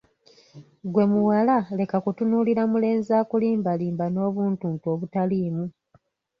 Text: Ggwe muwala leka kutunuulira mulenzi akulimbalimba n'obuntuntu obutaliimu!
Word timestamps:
Ggwe 0.87 1.03
muwala 1.11 1.57
leka 1.79 1.97
kutunuulira 2.03 2.63
mulenzi 2.73 3.11
akulimbalimba 3.21 4.05
n'obuntuntu 4.09 4.85
obutaliimu! 4.93 5.65